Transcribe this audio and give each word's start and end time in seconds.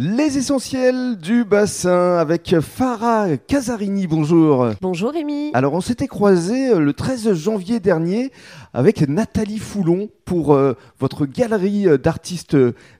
Les 0.00 0.38
essentiels 0.38 1.16
du 1.16 1.42
bassin 1.42 2.18
avec 2.18 2.54
Farah 2.60 3.36
Casarini. 3.36 4.06
Bonjour. 4.06 4.68
Bonjour 4.80 5.10
Rémi. 5.10 5.50
Alors 5.54 5.74
on 5.74 5.80
s'était 5.80 6.06
croisé 6.06 6.68
euh, 6.68 6.78
le 6.78 6.92
13 6.92 7.32
janvier 7.32 7.80
dernier 7.80 8.30
avec 8.72 9.08
Nathalie 9.08 9.58
Foulon 9.58 10.08
pour 10.28 10.52
euh, 10.52 10.74
votre 11.00 11.24
galerie 11.24 11.88
euh, 11.88 11.96
d'artistes 11.96 12.56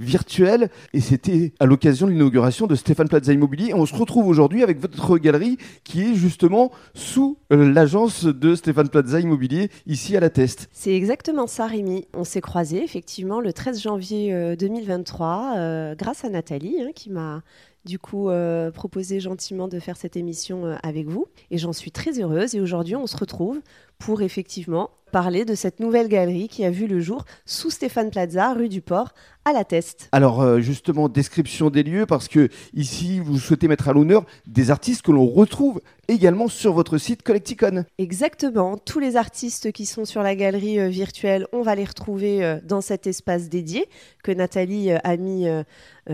virtuels 0.00 0.68
et 0.92 1.00
c'était 1.00 1.52
à 1.60 1.66
l'occasion 1.66 2.06
de 2.06 2.12
l'inauguration 2.12 2.66
de 2.66 2.74
Stéphane 2.74 3.08
Plaza 3.08 3.32
Immobilier. 3.32 3.72
On 3.74 3.86
se 3.86 3.94
retrouve 3.94 4.26
aujourd'hui 4.26 4.64
avec 4.64 4.80
votre 4.80 5.18
galerie 5.18 5.56
qui 5.84 6.02
est 6.02 6.14
justement 6.14 6.72
sous 6.94 7.38
l'agence 7.50 8.24
de 8.24 8.54
Stéphane 8.54 8.88
Plaza 8.88 9.20
Immobilier 9.20 9.70
ici 9.86 10.16
à 10.16 10.20
la 10.20 10.30
Teste. 10.30 10.68
C'est 10.72 10.94
exactement 10.94 11.46
ça 11.46 11.66
Rémi. 11.66 12.06
On 12.12 12.24
s'est 12.24 12.40
croisé 12.40 12.82
effectivement 12.82 13.40
le 13.40 13.52
13 13.52 13.80
janvier 13.80 14.56
2023 14.56 15.94
grâce 15.94 16.24
à 16.24 16.28
Nathalie 16.28 16.72
Hein, 16.80 16.90
qui 16.94 17.10
m'a 17.10 17.42
du 17.84 17.98
coup 17.98 18.30
euh, 18.30 18.70
proposé 18.70 19.20
gentiment 19.20 19.68
de 19.68 19.78
faire 19.80 19.96
cette 19.96 20.16
émission 20.16 20.66
euh, 20.66 20.76
avec 20.82 21.08
vous. 21.08 21.26
Et 21.50 21.58
j'en 21.58 21.72
suis 21.72 21.90
très 21.90 22.20
heureuse. 22.20 22.54
Et 22.54 22.60
aujourd'hui, 22.60 22.96
on 22.96 23.06
se 23.06 23.16
retrouve 23.16 23.60
pour 23.98 24.22
effectivement 24.22 24.90
parler 25.12 25.44
de 25.44 25.54
cette 25.54 25.78
nouvelle 25.78 26.08
galerie 26.08 26.48
qui 26.48 26.64
a 26.64 26.70
vu 26.70 26.86
le 26.86 26.98
jour 26.98 27.24
sous 27.44 27.70
Stéphane 27.70 28.10
Plaza, 28.10 28.54
rue 28.54 28.68
du 28.68 28.80
Port, 28.80 29.12
à 29.44 29.52
la 29.52 29.64
Teste. 29.64 30.08
Alors 30.12 30.40
euh, 30.40 30.60
justement, 30.60 31.08
description 31.08 31.70
des 31.70 31.82
lieux, 31.82 32.06
parce 32.06 32.28
que 32.28 32.48
ici, 32.72 33.20
vous 33.20 33.38
souhaitez 33.38 33.68
mettre 33.68 33.88
à 33.88 33.92
l'honneur 33.92 34.24
des 34.46 34.70
artistes 34.70 35.02
que 35.02 35.12
l'on 35.12 35.26
retrouve 35.26 35.80
également 36.08 36.48
sur 36.48 36.72
votre 36.72 36.98
site 36.98 37.22
Collecticon. 37.22 37.84
Exactement, 37.98 38.76
tous 38.76 38.98
les 38.98 39.16
artistes 39.16 39.72
qui 39.72 39.86
sont 39.86 40.04
sur 40.04 40.22
la 40.22 40.34
galerie 40.34 40.78
euh, 40.78 40.88
virtuelle, 40.88 41.46
on 41.52 41.62
va 41.62 41.74
les 41.74 41.84
retrouver 41.84 42.44
euh, 42.44 42.58
dans 42.64 42.80
cet 42.80 43.06
espace 43.06 43.48
dédié 43.48 43.88
que 44.22 44.32
Nathalie 44.32 44.92
a 44.92 45.16
mis 45.16 45.48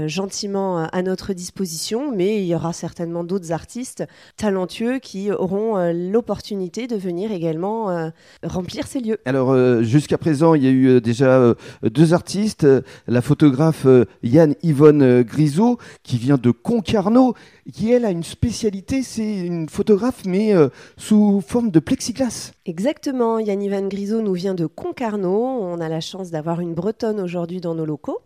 gentiment 0.06 0.78
à 0.78 1.02
notre 1.02 1.34
disposition, 1.34 2.10
mais 2.10 2.42
il 2.42 2.46
y 2.46 2.54
aura 2.54 2.72
certainement 2.72 3.22
d'autres 3.22 3.52
artistes 3.52 4.04
talentueux 4.36 4.98
qui 4.98 5.30
auront 5.30 5.76
l'opportunité 5.92 6.86
de 6.86 6.96
venir 6.96 7.32
également 7.32 8.10
remplir 8.42 8.86
ces 8.86 9.00
lieux. 9.00 9.18
Alors 9.26 9.54
jusqu'à 9.82 10.16
présent, 10.16 10.54
il 10.54 10.64
y 10.64 10.68
a 10.68 10.70
eu 10.70 11.02
déjà 11.02 11.54
deux 11.82 12.14
artistes 12.14 12.66
la 13.06 13.22
photographe 13.22 13.86
euh, 13.86 14.04
Yann 14.22 14.54
Yvonne 14.62 15.02
euh, 15.02 15.22
Grisot, 15.22 15.78
qui 16.02 16.18
vient 16.18 16.38
de 16.38 16.50
Concarneau, 16.50 17.34
qui 17.72 17.92
elle 17.92 18.04
a 18.04 18.10
une 18.10 18.22
spécialité, 18.22 19.02
c'est 19.02 19.38
une 19.38 19.68
photographe 19.78 20.24
mais 20.26 20.56
euh, 20.56 20.70
sous 20.96 21.40
forme 21.40 21.70
de 21.70 21.78
plexiglas. 21.78 22.50
Exactement, 22.66 23.38
Yann 23.38 23.62
Yvonne 23.62 23.88
Grisot 23.88 24.22
nous 24.22 24.32
vient 24.32 24.54
de 24.54 24.66
Concarneau, 24.66 25.40
on 25.40 25.80
a 25.80 25.88
la 25.88 26.00
chance 26.00 26.32
d'avoir 26.32 26.58
une 26.58 26.74
bretonne 26.74 27.20
aujourd'hui 27.20 27.60
dans 27.60 27.76
nos 27.76 27.86
locaux 27.86 28.18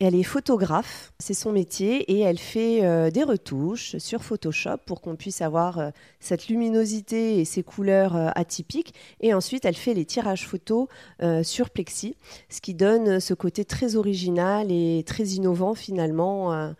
elle 0.00 0.16
est 0.16 0.24
photographe, 0.24 1.12
c'est 1.20 1.34
son 1.34 1.52
métier, 1.52 2.12
et 2.12 2.18
elle 2.18 2.38
fait 2.38 2.84
euh, 2.84 3.10
des 3.10 3.22
retouches 3.22 3.96
sur 3.98 4.24
Photoshop 4.24 4.78
pour 4.84 5.00
qu'on 5.00 5.14
puisse 5.14 5.40
avoir 5.40 5.78
euh, 5.78 5.90
cette 6.18 6.48
luminosité 6.48 7.38
et 7.38 7.44
ces 7.46 7.62
couleurs 7.62 8.14
atypiques. 8.36 8.92
Et 9.20 9.32
ensuite, 9.32 9.64
elle 9.64 9.76
fait 9.76 9.94
les 9.94 10.04
tirages 10.04 10.46
photos 10.46 10.88
sur 11.42 11.70
Plexi, 11.70 12.16
ce 12.50 12.60
qui 12.60 12.74
donne 12.74 13.20
ce 13.20 13.32
côté 13.32 13.64
très 13.64 13.96
original 13.96 14.70
et 14.70 15.04
très 15.06 15.24
innovant 15.24 15.74
finalement 15.74 16.74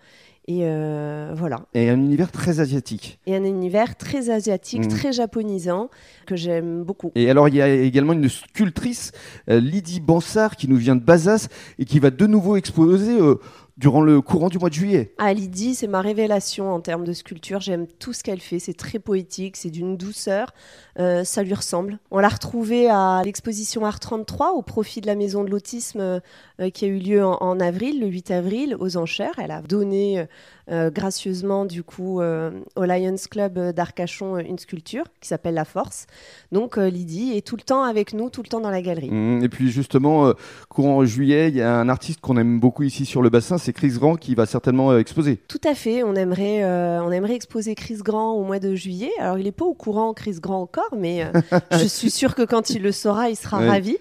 et 0.46 0.60
euh, 0.64 1.32
voilà. 1.34 1.60
Et 1.72 1.88
un 1.88 1.98
univers 1.98 2.30
très 2.30 2.60
asiatique. 2.60 3.18
Et 3.26 3.34
un 3.34 3.44
univers 3.44 3.96
très 3.96 4.28
asiatique, 4.28 4.84
mm. 4.84 4.88
très 4.88 5.12
japonisant, 5.12 5.88
que 6.26 6.36
j'aime 6.36 6.84
beaucoup. 6.84 7.12
Et 7.14 7.30
alors, 7.30 7.48
il 7.48 7.54
y 7.54 7.62
a 7.62 7.68
également 7.68 8.12
une 8.12 8.28
sculptrice, 8.28 9.12
euh, 9.48 9.58
Lydie 9.58 10.00
Bansard, 10.00 10.56
qui 10.56 10.68
nous 10.68 10.76
vient 10.76 10.96
de 10.96 11.00
Bazas 11.00 11.48
et 11.78 11.86
qui 11.86 11.98
va 11.98 12.10
de 12.10 12.26
nouveau 12.26 12.56
exposer 12.56 13.18
euh, 13.18 13.36
durant 13.76 14.02
le 14.02 14.20
courant 14.20 14.48
du 14.48 14.58
mois 14.58 14.68
de 14.68 14.74
juillet. 14.74 15.14
Ah, 15.18 15.32
Lydie, 15.32 15.74
c'est 15.74 15.88
ma 15.88 16.00
révélation 16.00 16.72
en 16.72 16.80
termes 16.80 17.04
de 17.04 17.12
sculpture. 17.12 17.60
J'aime 17.60 17.86
tout 17.86 18.12
ce 18.12 18.22
qu'elle 18.22 18.40
fait. 18.40 18.58
C'est 18.58 18.74
très 18.74 18.98
poétique, 18.98 19.56
c'est 19.56 19.70
d'une 19.70 19.96
douceur. 19.96 20.52
Euh, 21.00 21.24
ça 21.24 21.42
lui 21.42 21.54
ressemble. 21.54 21.98
On 22.12 22.20
l'a 22.20 22.28
retrouvée 22.28 22.88
à 22.88 23.22
l'exposition 23.24 23.84
Art 23.84 23.98
33 23.98 24.52
au 24.52 24.62
profit 24.62 25.00
de 25.00 25.06
la 25.06 25.16
Maison 25.16 25.42
de 25.42 25.50
l'Autisme 25.50 26.00
euh, 26.00 26.70
qui 26.72 26.84
a 26.84 26.88
eu 26.88 26.98
lieu 26.98 27.24
en, 27.24 27.58
avril, 27.58 28.00
le 28.00 28.06
8 28.06 28.30
avril, 28.30 28.76
aux 28.78 28.96
enchères. 28.96 29.34
Elle 29.38 29.50
a 29.50 29.60
donné 29.60 30.24
euh, 30.70 30.90
gracieusement 30.90 31.64
du 31.64 31.82
coup 31.82 32.20
au 32.20 32.84
Lions 32.84 33.16
Club 33.28 33.58
d'Arcachon 33.72 34.38
une 34.38 34.58
sculpture 34.58 35.04
qui 35.20 35.28
s'appelle 35.28 35.54
La 35.54 35.64
Force. 35.64 36.06
Donc 36.52 36.76
Lydie 36.76 37.32
est 37.36 37.46
tout 37.46 37.56
le 37.56 37.62
temps 37.62 37.82
avec 37.82 38.12
nous, 38.12 38.30
tout 38.30 38.42
le 38.42 38.48
temps 38.48 38.60
dans 38.60 38.70
la 38.70 38.82
galerie. 38.82 39.10
Mmh, 39.10 39.42
et 39.42 39.48
puis 39.48 39.70
justement, 39.70 40.32
courant 40.68 41.04
juillet, 41.04 41.48
il 41.48 41.56
y 41.56 41.62
a 41.62 41.76
un 41.76 41.88
artiste 41.88 42.20
qu'on 42.20 42.36
aime 42.36 42.60
beaucoup 42.60 42.84
ici 42.84 43.04
sur 43.04 43.20
le 43.20 43.30
bassin, 43.30 43.58
c'est 43.64 43.72
Chris 43.72 43.92
Grand 43.98 44.16
qui 44.16 44.34
va 44.34 44.46
certainement 44.46 44.90
euh, 44.92 44.98
exposer. 44.98 45.38
Tout 45.48 45.60
à 45.64 45.74
fait. 45.74 46.02
On 46.02 46.14
aimerait, 46.14 46.62
euh, 46.62 47.02
on 47.02 47.10
aimerait 47.10 47.34
exposer 47.34 47.74
Chris 47.74 47.96
Grand 47.96 48.32
au 48.32 48.44
mois 48.44 48.58
de 48.58 48.74
juillet. 48.74 49.10
Alors, 49.18 49.38
il 49.38 49.44
n'est 49.44 49.52
pas 49.52 49.64
au 49.64 49.74
courant, 49.74 50.12
Chris 50.12 50.36
Grand, 50.40 50.60
encore, 50.60 50.94
mais 50.96 51.24
euh, 51.24 51.32
je 51.72 51.86
suis 51.86 52.10
sûre 52.10 52.34
que 52.34 52.42
quand 52.42 52.70
il 52.70 52.82
le 52.82 52.92
saura, 52.92 53.30
il 53.30 53.36
sera 53.36 53.58
ravi. 53.58 53.96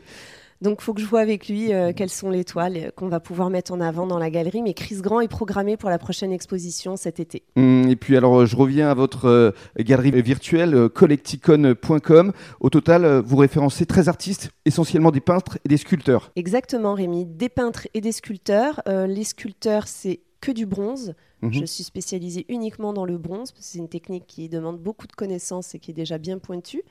Donc, 0.63 0.79
il 0.81 0.84
faut 0.84 0.94
que 0.94 1.01
je 1.01 1.06
vois 1.06 1.19
avec 1.19 1.47
lui 1.47 1.72
quelles 1.96 2.09
sont 2.09 2.29
les 2.29 2.44
toiles 2.44 2.91
qu'on 2.96 3.07
va 3.07 3.19
pouvoir 3.19 3.50
mettre 3.50 3.72
en 3.74 3.81
avant 3.81 4.07
dans 4.07 4.18
la 4.18 4.29
galerie. 4.29 4.62
Mais 4.62 4.74
Chris 4.74 4.97
Grand 5.01 5.19
est 5.19 5.28
programmé 5.28 5.78
pour 5.78 5.90
la 5.90 6.00
prochaine 6.00 6.31
exposition 6.31 6.96
cet 6.96 7.19
été. 7.19 7.44
Hum, 7.56 7.88
et 7.90 7.96
puis, 7.96 8.18
alors, 8.18 8.46
je 8.46 8.56
reviens 8.56 8.90
à 8.90 8.94
votre 8.94 9.53
galerie 9.78 10.12
virtuelle 10.22 10.90
collecticon.com. 10.90 12.31
Au 12.59 12.69
total, 12.69 13.22
vous 13.25 13.38
référencez 13.38 13.85
13 13.85 14.09
artistes, 14.09 14.50
essentiellement 14.66 15.12
des 15.12 15.22
peintres 15.22 15.59
et 15.66 15.69
des 15.69 15.78
sculpteurs. 15.78 16.31
Exactement, 16.35 16.94
Rémi. 16.94 17.25
Des 17.25 17.50
peintres 17.50 17.88
et 17.94 18.01
des 18.01 18.12
sculpteurs. 18.12 18.81
les 18.88 19.24
sculpteurs, 19.24 19.88
c'est 19.88 20.22
que 20.44 20.52
du 20.52 20.66
bronze. 20.66 21.16
Mhm. 21.42 21.54
Je 21.54 21.66
suis 21.66 21.86
spécialisée 21.86 22.46
uniquement 22.50 22.92
dans 22.92 23.06
le 23.06 23.18
bronze, 23.18 23.54
parce 23.54 23.66
que 23.66 23.72
c'est 23.72 23.80
une 23.80 23.88
technique 23.88 24.26
qui 24.28 24.50
demande 24.50 24.78
beaucoup 24.78 25.08
de 25.08 25.14
connaissances 25.14 25.74
et 25.74 25.80
qui 25.80 25.92
est 25.92 25.94
déjà 25.94 26.18
bien 26.18 26.38
pointue. 26.38 26.84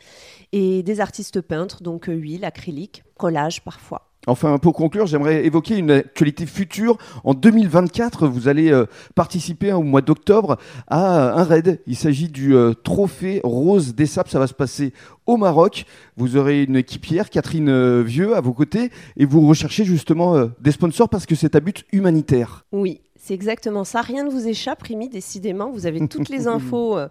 Et 0.52 0.82
des 0.82 1.00
artistes 1.00 1.42
peintres, 1.42 1.82
donc 1.82 2.08
euh, 2.08 2.14
huile, 2.14 2.46
acrylique, 2.46 3.04
collage 3.18 3.62
parfois. 3.62 4.08
Enfin, 4.26 4.56
pour 4.58 4.72
conclure, 4.72 5.06
j'aimerais 5.06 5.44
évoquer 5.44 5.76
une 5.76 5.90
actualité 5.90 6.46
future. 6.46 6.96
En 7.24 7.34
2024, 7.34 8.26
vous 8.26 8.48
allez 8.48 8.70
euh, 8.70 8.86
participer 9.14 9.72
au 9.72 9.82
mois 9.82 10.00
d'octobre 10.00 10.58
à 10.86 11.38
un 11.38 11.44
raid. 11.44 11.82
Il 11.86 11.96
s'agit 11.96 12.28
du 12.28 12.54
euh, 12.54 12.72
trophée 12.72 13.40
Rose 13.42 13.94
des 13.94 14.06
Sables. 14.06 14.30
Ça 14.30 14.38
va 14.38 14.46
se 14.46 14.54
passer 14.54 14.94
au 15.26 15.36
Maroc. 15.36 15.84
Vous 16.16 16.36
aurez 16.36 16.62
une 16.62 16.76
équipière, 16.76 17.30
Catherine 17.30 18.02
Vieux, 18.02 18.34
à 18.34 18.40
vos 18.40 18.52
côtés, 18.52 18.90
et 19.16 19.26
vous 19.26 19.46
recherchez 19.46 19.84
justement 19.84 20.48
des 20.60 20.72
sponsors 20.72 21.08
parce 21.08 21.26
que 21.26 21.34
c'est 21.34 21.56
à 21.56 21.60
but 21.60 21.84
humanitaire. 21.92 22.64
Oui, 22.70 23.00
c'est 23.22 23.34
exactement 23.34 23.84
ça. 23.84 24.00
Rien 24.00 24.24
ne 24.24 24.30
vous 24.30 24.48
échappe, 24.48 24.82
Rémi, 24.82 25.08
décidément. 25.08 25.70
Vous 25.70 25.86
avez 25.86 26.08
toutes 26.08 26.28
les 26.28 26.46
infos 26.48 26.98
euh, 26.98 27.06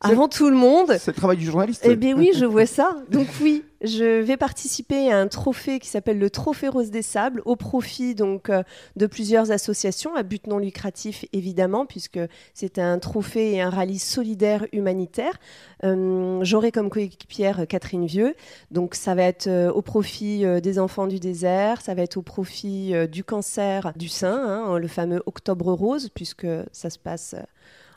avant 0.00 0.28
tout 0.28 0.50
le 0.50 0.56
monde. 0.56 0.96
C'est 0.98 1.08
le 1.08 1.16
travail 1.16 1.36
du 1.36 1.44
journaliste. 1.44 1.82
Eh 1.84 1.96
bien 1.96 2.16
oui, 2.16 2.30
je 2.34 2.44
vois 2.46 2.66
ça. 2.66 2.96
Donc 3.10 3.26
oui, 3.42 3.64
je 3.82 4.20
vais 4.20 4.36
participer 4.36 5.10
à 5.10 5.18
un 5.18 5.26
trophée 5.26 5.78
qui 5.78 5.88
s'appelle 5.88 6.18
le 6.18 6.30
Trophée 6.30 6.68
Rose 6.68 6.90
des 6.90 7.02
Sables 7.02 7.42
au 7.44 7.56
profit 7.56 8.14
donc 8.14 8.50
euh, 8.50 8.62
de 8.96 9.06
plusieurs 9.06 9.50
associations 9.52 10.14
à 10.14 10.22
but 10.22 10.46
non 10.46 10.58
lucratif 10.58 11.24
évidemment 11.32 11.86
puisque 11.86 12.20
c'est 12.52 12.78
un 12.78 12.98
trophée 12.98 13.54
et 13.54 13.60
un 13.62 13.70
rallye 13.70 13.98
solidaire 13.98 14.66
humanitaire. 14.72 15.38
Euh, 15.84 16.40
j'aurai 16.42 16.72
comme 16.72 16.90
coéquipière 16.90 17.66
Catherine 17.68 18.06
Vieux. 18.06 18.34
Donc 18.70 18.94
ça 18.94 19.14
va 19.14 19.22
être 19.22 19.46
euh, 19.46 19.70
au 19.70 19.82
profit 19.82 20.44
des 20.62 20.78
enfants 20.78 21.06
du 21.06 21.18
désert, 21.18 21.80
ça 21.80 21.94
va 21.94 22.02
être 22.02 22.16
au 22.16 22.22
profit 22.22 22.92
du 23.08 23.24
cancer 23.24 23.92
du 23.96 24.08
sein, 24.08 24.42
hein, 24.46 24.78
le 24.78 24.88
fameux 24.88 25.22
Octobre 25.26 25.72
Rose 25.72 26.10
puisque 26.14 26.46
ça 26.72 26.90
se 26.90 26.98
passe 26.98 27.34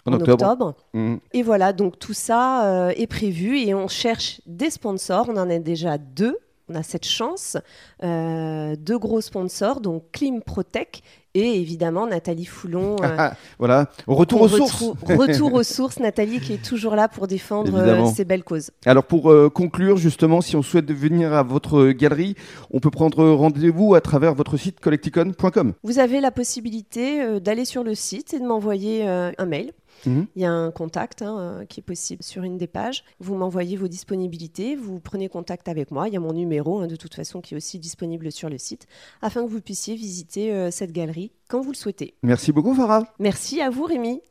en, 0.06 0.14
octobre. 0.14 0.76
Mmh. 0.94 1.16
Et 1.34 1.44
voilà, 1.44 1.74
donc 1.74 2.00
tout 2.00 2.14
ça 2.14 2.66
euh, 2.66 2.94
est 2.96 3.08
prévu 3.08 3.60
et 3.60 3.74
on 3.74 3.88
cherche 3.88 4.42
des 4.46 4.70
sponsors. 4.70 5.28
On 5.30 5.38
en 5.38 5.50
a 5.50 5.60
déjà 5.60 5.98
deux. 5.98 6.38
On 6.70 6.76
a 6.76 6.84
cette 6.84 7.06
chance. 7.06 7.58
Euh, 8.04 8.78
deux 8.78 8.98
gros 8.98 9.20
sponsors, 9.20 9.82
donc 9.82 10.04
Clim 10.14 10.42
Protec 10.42 11.04
et 11.34 11.60
évidemment 11.60 12.08
Nathalie 12.08 12.46
Foulon. 12.46 12.96
Euh, 13.04 13.30
voilà, 13.60 13.90
retour 14.08 14.42
aux 14.42 14.48
sources. 14.48 14.82
retour 15.04 15.54
aux 15.54 15.64
sources, 15.64 16.00
Nathalie 16.00 16.40
qui 16.40 16.54
est 16.54 16.64
toujours 16.64 16.96
là 16.96 17.08
pour 17.08 17.28
défendre 17.28 18.12
ces 18.14 18.24
belles 18.24 18.44
causes. 18.44 18.72
Alors 18.86 19.04
pour 19.04 19.32
conclure, 19.54 19.98
justement, 19.98 20.42
si 20.42 20.56
on 20.56 20.62
souhaite 20.62 20.92
venir 20.92 21.34
à 21.34 21.44
votre 21.44 21.90
galerie, 21.90 22.36
on 22.72 22.80
peut 22.80 22.92
prendre 22.92 23.30
rendez-vous 23.32 23.94
à 23.94 24.02
travers 24.02 24.34
votre 24.34 24.58
site 24.58 24.80
collecticon.com. 24.80 25.74
Vous 25.84 26.00
avez 26.00 26.22
la 26.22 26.32
possibilité 26.32 27.40
d'aller 27.42 27.66
sur 27.66 27.84
le 27.84 27.94
site 27.94 28.34
et 28.34 28.40
de 28.40 28.46
m'envoyer 28.46 29.06
un 29.06 29.46
mail 29.46 29.74
Mhm. 30.06 30.28
Il 30.36 30.42
y 30.42 30.46
a 30.46 30.52
un 30.52 30.72
contact 30.72 31.22
hein, 31.22 31.38
euh, 31.40 31.66
qui 31.66 31.80
est 31.80 31.84
possible 31.84 32.24
sur 32.24 32.44
une 32.44 32.58
des 32.58 32.68
pages. 32.68 33.04
Vous 33.20 33.36
m'envoyez 33.36 33.78
vos 33.78 33.88
disponibilités, 33.88 34.76
vous 34.76 35.00
prenez 35.00 35.30
contact 35.30 35.68
avec 35.68 35.92
moi. 35.92 36.08
Il 36.08 36.14
y 36.14 36.18
a 36.18 36.20
mon 36.20 36.34
numéro 36.34 36.80
hein, 36.80 36.88
de 36.88 36.96
toute 36.96 37.16
façon 37.16 37.42
qui 37.42 37.54
est 37.54 37.58
aussi 37.58 37.80
disponible 37.80 38.32
sur 38.32 38.50
le 38.50 38.58
site 38.58 38.88
afin 39.22 39.44
que 39.44 39.50
vous 39.50 39.62
puissiez 39.62 39.96
visiter 39.96 40.54
euh, 40.54 40.72
cette 40.72 40.92
galerie 40.92 41.32
quand 41.48 41.62
vous 41.62 41.72
le 41.72 41.78
souhaitez. 41.78 42.16
Merci 42.24 42.52
beaucoup 42.52 42.74
Farah. 42.74 43.04
Merci 43.20 43.62
à 43.62 43.70
vous 43.70 43.84
Rémi. 43.84 44.22